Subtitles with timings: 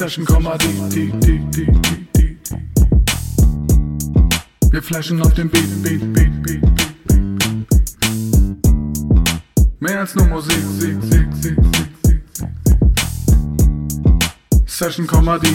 [0.00, 2.38] Session Comedy, die, die, die, die, die.
[4.70, 7.28] Wir flashen auf dem Beat, Beat, Beat, Beat, Beat, Beat,
[9.12, 9.42] Beat.
[9.78, 12.48] Mehr als nur Musik, Sieg, Sieg, Sieg, Sieg, Sieg, Sieg.
[14.66, 15.54] Session Comedy.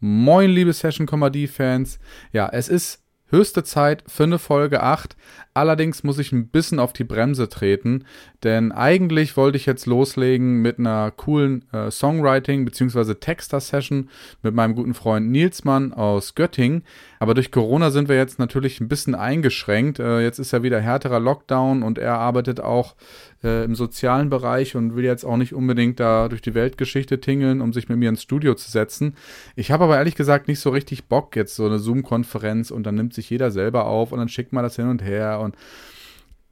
[0.00, 2.00] Moin, liebe Session Comedy Fans.
[2.32, 2.98] Ja, es ist
[3.30, 5.16] höchste Zeit für eine Folge 8.
[5.54, 8.04] Allerdings muss ich ein bisschen auf die Bremse treten,
[8.44, 13.14] denn eigentlich wollte ich jetzt loslegen mit einer coolen äh, Songwriting- bzw.
[13.14, 14.08] Texter-Session
[14.42, 16.84] mit meinem guten Freund Nilsmann aus Göttingen.
[17.18, 19.98] Aber durch Corona sind wir jetzt natürlich ein bisschen eingeschränkt.
[19.98, 22.94] Äh, jetzt ist ja wieder härterer Lockdown und er arbeitet auch
[23.42, 27.60] äh, im sozialen Bereich und will jetzt auch nicht unbedingt da durch die Weltgeschichte tingeln,
[27.60, 29.16] um sich mit mir ins Studio zu setzen.
[29.56, 32.94] Ich habe aber ehrlich gesagt nicht so richtig Bock jetzt so eine Zoom-Konferenz und dann
[32.94, 35.56] nimmt sich jeder selber auf und dann schickt man das hin und her und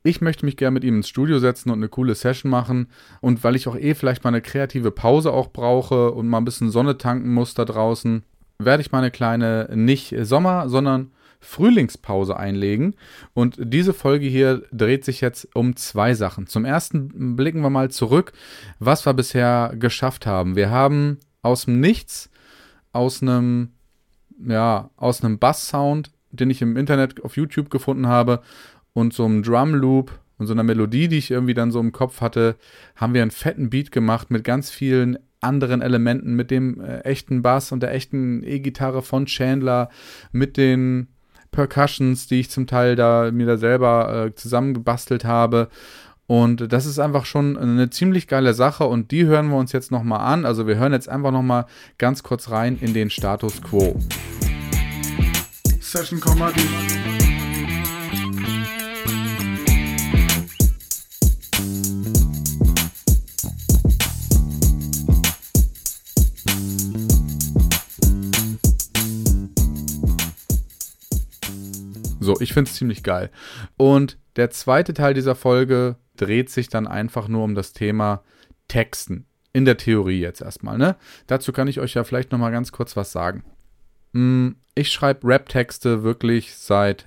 [0.07, 2.87] ich möchte mich gerne mit ihm ins Studio setzen und eine coole Session machen.
[3.21, 6.45] Und weil ich auch eh vielleicht mal eine kreative Pause auch brauche und mal ein
[6.45, 8.23] bisschen Sonne tanken muss da draußen,
[8.59, 12.95] werde ich mal eine kleine, nicht Sommer, sondern Frühlingspause einlegen.
[13.35, 16.47] Und diese Folge hier dreht sich jetzt um zwei Sachen.
[16.47, 18.33] Zum ersten blicken wir mal zurück,
[18.79, 20.57] was wir bisher geschafft haben.
[20.57, 22.31] Wir haben aus dem Nichts,
[22.93, 23.71] aus einem,
[24.45, 28.43] ja, aus einem Bass-Sound, den ich im Internet auf YouTube gefunden habe,
[28.97, 31.93] und so einem Drum Loop und so einer Melodie, die ich irgendwie dann so im
[31.93, 32.57] Kopf hatte,
[32.97, 37.43] haben wir einen fetten Beat gemacht mit ganz vielen anderen Elementen, mit dem äh, echten
[37.43, 39.91] Bass und der echten E-Gitarre von Chandler,
[40.33, 41.09] mit den
[41.51, 45.69] Percussions, die ich zum Teil da mir da selber äh, zusammengebastelt habe.
[46.27, 49.93] Und das ist einfach schon eine ziemlich geile Sache und die hören wir uns jetzt
[49.93, 50.45] nochmal an.
[50.45, 51.67] Also wir hören jetzt einfach nochmal
[51.99, 53.97] ganz kurz rein in den Status Quo.
[55.81, 57.26] Session Comedy.
[72.27, 73.31] So, ich finde es ziemlich geil.
[73.77, 78.23] Und der zweite Teil dieser Folge dreht sich dann einfach nur um das Thema
[78.69, 79.27] Texten.
[79.53, 80.97] In der Theorie jetzt erstmal, ne?
[81.29, 83.43] Dazu kann ich euch ja vielleicht nochmal ganz kurz was sagen.
[84.13, 87.07] Hm, ich schreibe Rap-Texte wirklich seit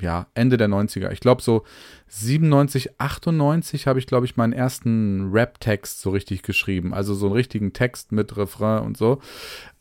[0.00, 1.10] ja, Ende der 90er.
[1.12, 1.64] Ich glaube, so
[2.08, 6.92] 97, 98 habe ich, glaube ich, meinen ersten Rap-Text so richtig geschrieben.
[6.92, 9.20] Also so einen richtigen Text mit Refrain und so.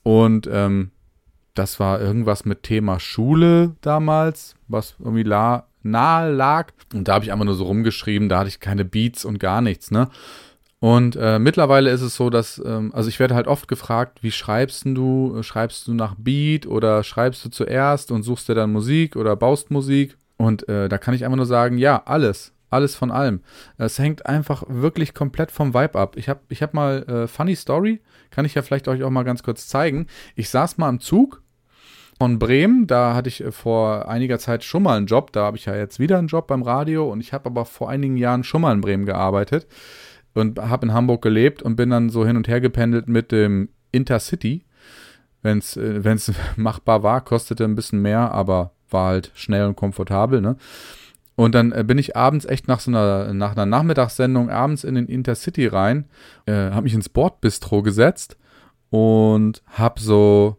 [0.03, 0.91] Und ähm,
[1.59, 6.71] das war irgendwas mit Thema Schule damals, was irgendwie la nahe lag.
[6.93, 9.61] Und da habe ich einfach nur so rumgeschrieben, da hatte ich keine Beats und gar
[9.61, 10.07] nichts, ne?
[10.79, 14.31] Und äh, mittlerweile ist es so, dass, ähm, also ich werde halt oft gefragt, wie
[14.31, 15.43] schreibst du?
[15.43, 19.71] Schreibst du nach Beat oder schreibst du zuerst und suchst dir dann Musik oder baust
[19.71, 20.17] Musik?
[20.37, 22.53] Und äh, da kann ich einfach nur sagen, ja, alles.
[22.69, 23.41] Alles von allem.
[23.77, 26.15] Es hängt einfach wirklich komplett vom Vibe ab.
[26.15, 27.99] Ich habe ich hab mal äh, Funny Story,
[28.29, 30.07] kann ich ja vielleicht euch auch mal ganz kurz zeigen.
[30.35, 31.41] Ich saß mal im Zug
[32.19, 32.85] von Bremen.
[32.85, 35.31] Da hatte ich äh, vor einiger Zeit schon mal einen Job.
[35.31, 37.89] Da habe ich ja jetzt wieder einen Job beim Radio und ich habe aber vor
[37.89, 39.67] einigen Jahren schon mal in Bremen gearbeitet
[40.33, 43.69] und habe in Hamburg gelebt und bin dann so hin und her gependelt mit dem
[43.91, 44.65] Intercity.
[45.41, 50.41] Wenn es äh, machbar war, kostete ein bisschen mehr, aber war halt schnell und komfortabel.
[50.41, 50.57] Ne?
[51.35, 54.95] Und dann äh, bin ich abends echt nach so einer, nach einer Nachmittagssendung abends in
[54.95, 56.09] den Intercity rein,
[56.45, 58.37] äh, habe mich ins Bordbistro gesetzt
[58.89, 60.57] und habe so,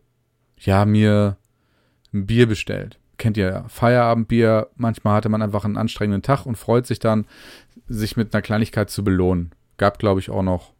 [0.57, 1.37] ja, mir
[2.13, 2.99] ein Bier bestellt.
[3.19, 4.69] Kennt ihr ja, Feierabendbier.
[4.77, 7.27] Manchmal hatte man einfach einen anstrengenden Tag und freut sich dann,
[7.87, 9.53] sich mit einer Kleinigkeit zu belohnen.
[9.77, 10.73] Gab, glaube ich, auch noch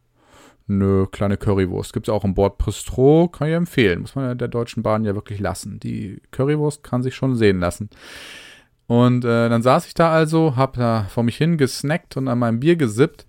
[0.67, 1.93] eine kleine Currywurst.
[1.93, 4.01] Gibt es auch im Bordbistro, kann ich empfehlen.
[4.01, 5.79] Muss man der Deutschen Bahn ja wirklich lassen.
[5.79, 7.89] Die Currywurst kann sich schon sehen lassen.
[8.87, 12.39] Und äh, dann saß ich da also, hab da vor mich hin gesnackt und an
[12.39, 13.25] meinem Bier gesippt.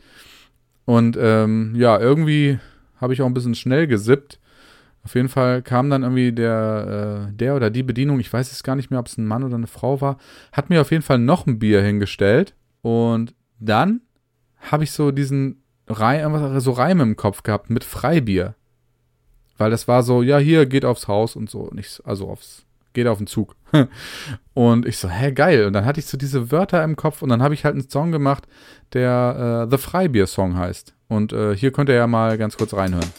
[0.84, 2.58] Und ähm, ja, irgendwie
[2.96, 4.40] habe ich auch ein bisschen schnell gesippt.
[5.04, 8.62] Auf jeden Fall kam dann irgendwie der, äh, der oder die Bedienung, ich weiß es
[8.62, 10.16] gar nicht mehr, ob es ein Mann oder eine Frau war,
[10.52, 12.54] hat mir auf jeden Fall noch ein Bier hingestellt.
[12.82, 14.02] Und dann
[14.58, 18.54] habe ich so diesen Reim, so Reime im Kopf gehabt mit Freibier.
[19.58, 21.68] Weil das war so, ja, hier geht aufs Haus und so.
[21.72, 23.56] Nicht, also aufs, geht auf den Zug.
[24.54, 25.66] und ich so, hä, geil.
[25.66, 27.88] Und dann hatte ich so diese Wörter im Kopf und dann habe ich halt einen
[27.88, 28.46] Song gemacht,
[28.92, 30.94] der äh, The Freibier Song heißt.
[31.08, 33.12] Und äh, hier könnt ihr ja mal ganz kurz reinhören.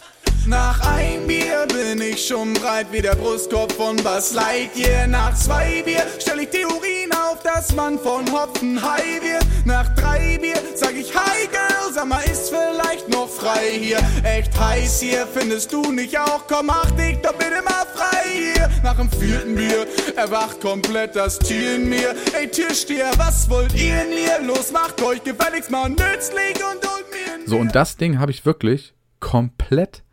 [0.46, 1.63] Nach ein Bier
[1.96, 5.06] bin ich schon breit wie der Brustkorb von Buzz Lightyear.
[5.06, 9.46] Nach zwei Bier stell ich Theorien auf, dass man von Hopfen high wird.
[9.64, 13.98] Nach drei Bier sag ich Hi Girl, sag mal, ist vielleicht noch frei hier.
[14.24, 16.48] Echt heiß hier, findest du nicht auch?
[16.48, 18.70] Komm, mach dich doch bitte mal frei hier.
[18.82, 19.86] Nach dem vierten Bier
[20.16, 22.12] erwacht komplett das Tier in mir.
[22.32, 24.40] Ey Türsteher, was wollt ihr in mir?
[24.48, 28.44] Los, macht euch gefälligst mal nützlich und holt mir So, und das Ding habe ich
[28.44, 30.03] wirklich komplett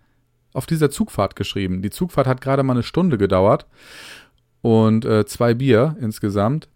[0.53, 1.81] auf dieser Zugfahrt geschrieben.
[1.81, 3.65] Die Zugfahrt hat gerade mal eine Stunde gedauert
[4.61, 6.69] und äh, zwei Bier insgesamt.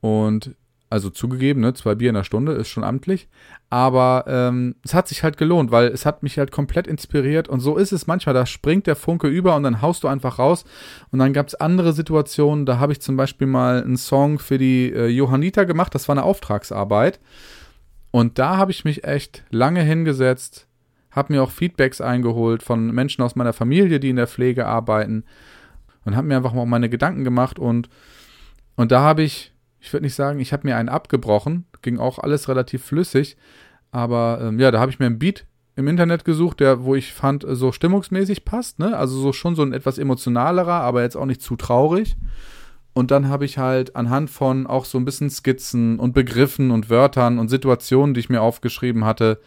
[0.00, 0.54] Und
[0.90, 3.28] also zugegeben, ne, zwei Bier in der Stunde ist schon amtlich.
[3.68, 7.48] Aber ähm, es hat sich halt gelohnt, weil es hat mich halt komplett inspiriert.
[7.48, 8.34] Und so ist es manchmal.
[8.34, 10.64] Da springt der Funke über und dann haust du einfach raus.
[11.10, 12.64] Und dann gab es andere Situationen.
[12.64, 15.94] Da habe ich zum Beispiel mal einen Song für die äh, Johanniter gemacht.
[15.94, 17.20] Das war eine Auftragsarbeit.
[18.10, 20.67] Und da habe ich mich echt lange hingesetzt,
[21.10, 25.24] habe mir auch Feedbacks eingeholt von Menschen aus meiner Familie, die in der Pflege arbeiten.
[26.04, 27.58] Und habe mir einfach mal meine Gedanken gemacht.
[27.58, 27.88] Und,
[28.76, 32.18] und da habe ich ich würde nicht sagen, ich habe mir einen abgebrochen, ging auch
[32.18, 33.36] alles relativ flüssig,
[33.90, 35.46] aber ähm, ja, da habe ich mir einen Beat
[35.76, 38.96] im Internet gesucht, der, wo ich fand, so stimmungsmäßig passt, ne?
[38.96, 42.16] Also so schon so ein etwas emotionalerer, aber jetzt auch nicht zu traurig.
[42.94, 46.90] Und dann habe ich halt anhand von auch so ein bisschen Skizzen und Begriffen und
[46.90, 49.40] Wörtern und Situationen, die ich mir aufgeschrieben hatte,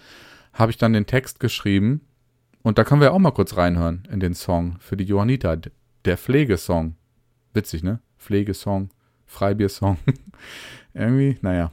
[0.53, 2.01] habe ich dann den Text geschrieben.
[2.63, 5.57] Und da können wir auch mal kurz reinhören in den Song für die Johannita,
[6.06, 6.95] der Pflegesong.
[7.53, 8.00] Witzig, ne?
[8.18, 8.89] Pflegesong.
[9.25, 9.98] Freibiersong.
[10.94, 11.71] Irgendwie, naja.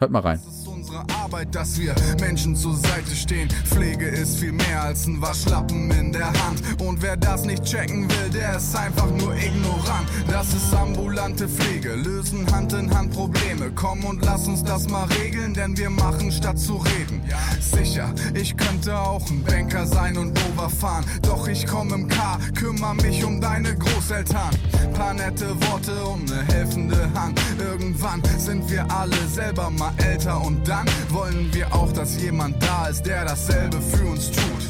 [0.00, 0.40] Hört mal rein.
[0.48, 3.50] Es ist unsere Arbeit, dass wir Menschen zur Seite stehen.
[3.66, 6.62] Pflege ist viel mehr als ein Waschlappen in der Hand.
[6.80, 10.08] Und wer das nicht checken will, der ist einfach nur ignorant.
[10.26, 13.72] Das ist ambulante Pflege, lösen Hand in Hand Probleme.
[13.74, 17.20] Komm und lass uns das mal regeln, denn wir machen statt zu reden.
[17.60, 21.04] Sicher, ich könnte auch ein Banker sein und overfahren.
[21.20, 24.50] Doch ich komm im K, kümmere mich um deine Großeltern.
[24.94, 27.38] Paar nette Worte und eine helfende Hand.
[27.58, 32.88] Irgendwann sind wir alle selber mal älter und dann wollen wir auch, dass jemand da
[32.88, 34.62] ist, der dasselbe für uns tut.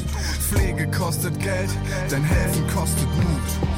[0.49, 1.69] Pflege kostet Geld,
[2.11, 3.70] denn helfen kostet Mut.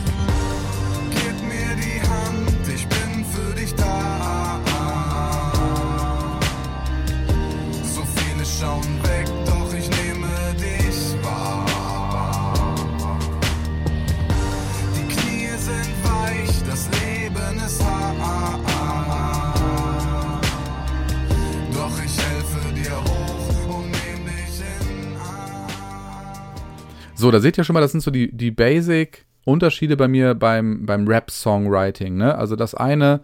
[27.15, 30.85] So, da seht ihr schon mal, das sind so die, die Basic-Unterschiede bei mir beim,
[30.85, 32.17] beim Rap-Songwriting.
[32.17, 32.35] Ne?
[32.35, 33.21] Also das eine,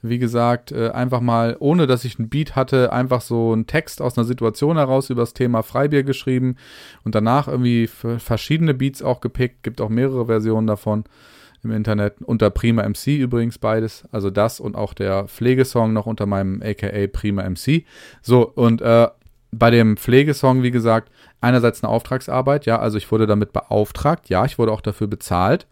[0.00, 4.00] wie gesagt, äh, einfach mal, ohne dass ich einen Beat hatte, einfach so einen Text
[4.00, 6.56] aus einer Situation heraus über das Thema Freibier geschrieben
[7.04, 9.64] und danach irgendwie verschiedene Beats auch gepickt.
[9.64, 11.04] Gibt auch mehrere Versionen davon
[11.64, 12.22] im Internet.
[12.22, 14.04] Unter Prima MC übrigens beides.
[14.12, 17.84] Also das und auch der Pflegesong noch unter meinem AKA Prima MC.
[18.22, 19.08] So, und äh,
[19.52, 21.12] bei dem Pflegesong, wie gesagt,
[21.42, 25.66] einerseits eine Auftragsarbeit, ja, also ich wurde damit beauftragt, ja, ich wurde auch dafür bezahlt,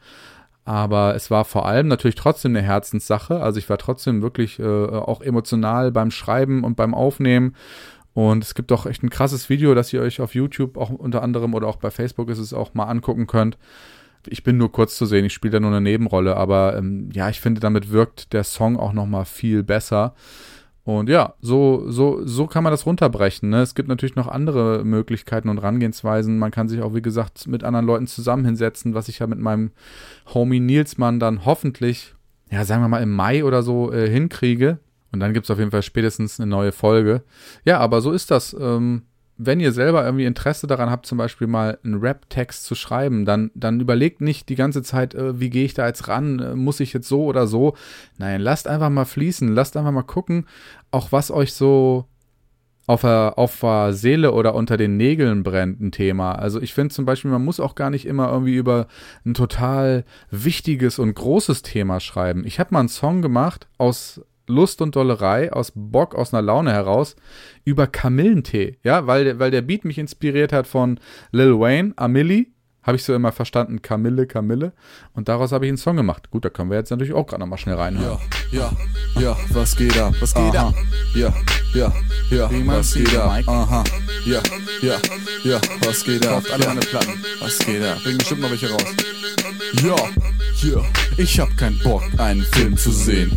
[0.64, 4.64] aber es war vor allem natürlich trotzdem eine Herzenssache, also ich war trotzdem wirklich äh,
[4.64, 7.54] auch emotional beim Schreiben und beim Aufnehmen
[8.12, 11.22] und es gibt auch echt ein krasses Video, das ihr euch auf YouTube auch unter
[11.22, 13.56] anderem oder auch bei Facebook ist es auch mal angucken könnt.
[14.26, 17.30] Ich bin nur kurz zu sehen, ich spiele da nur eine Nebenrolle, aber ähm, ja,
[17.30, 20.14] ich finde, damit wirkt der Song auch nochmal viel besser.
[20.98, 23.48] Und ja, so, so, so kann man das runterbrechen.
[23.50, 23.62] Ne?
[23.62, 26.38] Es gibt natürlich noch andere Möglichkeiten und Herangehensweisen.
[26.38, 29.38] Man kann sich auch, wie gesagt, mit anderen Leuten zusammen hinsetzen, was ich ja mit
[29.38, 29.70] meinem
[30.34, 32.14] Homie Nilsmann dann hoffentlich,
[32.50, 34.78] ja, sagen wir mal im Mai oder so äh, hinkriege.
[35.12, 37.22] Und dann gibt es auf jeden Fall spätestens eine neue Folge.
[37.64, 38.56] Ja, aber so ist das.
[38.58, 39.02] Ähm,
[39.42, 43.50] wenn ihr selber irgendwie Interesse daran habt, zum Beispiel mal einen Rap-Text zu schreiben, dann,
[43.54, 46.80] dann überlegt nicht die ganze Zeit, äh, wie gehe ich da jetzt ran, äh, muss
[46.80, 47.74] ich jetzt so oder so.
[48.18, 50.46] Nein, lasst einfach mal fließen, lasst einfach mal gucken,
[50.90, 52.04] auch was euch so
[52.86, 56.32] auf der, auf der Seele oder unter den Nägeln brennt, ein Thema.
[56.32, 58.88] Also ich finde zum Beispiel, man muss auch gar nicht immer irgendwie über
[59.24, 62.44] ein total wichtiges und großes Thema schreiben.
[62.44, 66.72] Ich habe mal einen Song gemacht aus Lust und Dollerei, aus Bock, aus einer Laune
[66.72, 67.16] heraus,
[67.64, 68.76] über Kamillentee.
[68.82, 71.00] Ja, weil, der- weil der Beat mich inspiriert hat von
[71.32, 72.52] Lil Wayne, Amilli.
[72.82, 74.72] Habe ich so immer verstanden, Kamille, Kamille.
[75.12, 76.30] Und daraus habe ich einen Song gemacht.
[76.30, 78.18] Gut, da können wir jetzt natürlich auch gerade nochmal schnell reinhören.
[78.52, 78.72] Ja,
[79.18, 80.14] ja, was geht ab?
[80.20, 80.74] Was geht ab?
[81.14, 81.32] Ja,
[81.74, 81.92] ja,
[82.30, 83.42] ja, was geht ab?
[83.46, 83.84] Aha,
[84.24, 84.40] ja,
[84.80, 84.96] ja,
[85.44, 86.42] ja, was geht ab?
[86.42, 86.68] Kauft alle ja.
[86.68, 87.24] meine Platten.
[87.40, 88.02] Was geht ab?
[88.02, 88.84] Bringen bestimmt noch welche raus.
[89.82, 89.96] Ja,
[90.68, 90.82] ja,
[91.18, 93.36] ich hab keinen Bock, einen Film zu sehen.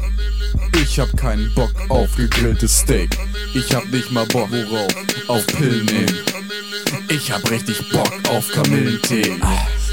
[0.82, 3.18] Ich hab keinen Bock auf gegrilltes Steak.
[3.54, 4.96] Ich hab nicht mal Bock, worauf?
[5.28, 6.18] Auf Pillen nehmen.
[7.10, 9.40] Ich hab richtig Bock auf Kamillentee.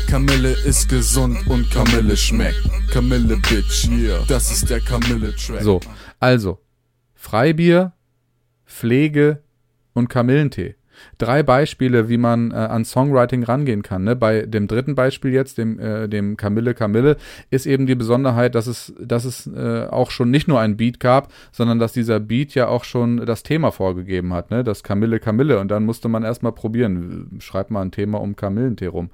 [0.08, 2.60] Kamille ist gesund und Kamille schmeckt.
[2.90, 4.24] Kamille Bitch, yeah.
[4.26, 5.62] Das ist der Kamille-Track.
[5.62, 5.80] So,
[6.18, 6.58] also,
[7.14, 7.92] Freibier,
[8.66, 9.42] Pflege
[9.92, 10.74] und Kamillentee.
[11.18, 14.04] Drei Beispiele, wie man äh, an Songwriting rangehen kann.
[14.04, 14.16] Ne?
[14.16, 17.16] Bei dem dritten Beispiel jetzt, dem, äh, dem Camille Camille,
[17.50, 21.00] ist eben die Besonderheit, dass es, dass es äh, auch schon nicht nur ein Beat
[21.00, 24.64] gab, sondern dass dieser Beat ja auch schon das Thema vorgegeben hat, ne?
[24.64, 25.58] Das Camille Camille.
[25.58, 27.38] Und dann musste man erstmal probieren.
[27.40, 29.10] Schreibt mal ein Thema um Kamillentee rum.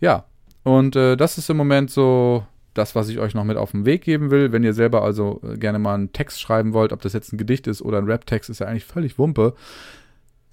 [0.00, 0.24] Ja.
[0.62, 2.44] Und äh, das ist im Moment so
[2.76, 4.52] das, was ich euch noch mit auf den Weg geben will.
[4.52, 7.38] Wenn ihr selber also äh, gerne mal einen Text schreiben wollt, ob das jetzt ein
[7.38, 9.54] Gedicht ist oder ein Rap-Text, ist ja eigentlich völlig Wumpe.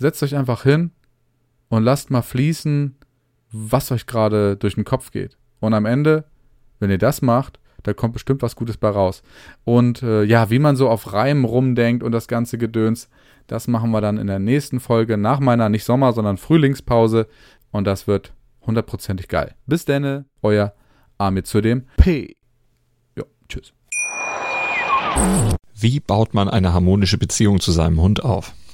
[0.03, 0.91] Setzt euch einfach hin
[1.69, 2.97] und lasst mal fließen,
[3.53, 5.37] was euch gerade durch den Kopf geht.
[5.61, 6.25] Und am Ende,
[6.79, 9.23] wenn ihr das macht, da kommt bestimmt was Gutes bei raus.
[9.63, 13.07] Und äh, ja, wie man so auf Reimen rumdenkt und das ganze Gedöns,
[13.47, 17.29] das machen wir dann in der nächsten Folge nach meiner nicht Sommer, sondern Frühlingspause.
[17.71, 19.55] Und das wird hundertprozentig geil.
[19.67, 20.73] Bis denne, euer
[21.17, 22.35] A mit zu dem P.
[23.15, 23.71] Ja, tschüss.
[25.73, 28.53] Wie baut man eine harmonische Beziehung zu seinem Hund auf?